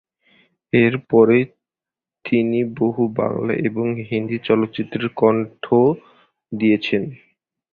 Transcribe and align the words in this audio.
এর 0.73 0.93
পরে, 1.09 1.37
তিনি 2.25 2.59
বহু 2.79 3.03
বাংলা 3.19 3.53
এবং 3.67 3.85
হিন্দি 4.09 4.37
চলচ্চিত্রে 4.43 5.05
কণ্ঠ 5.15 5.65
দিয়েছেন। 6.51 7.03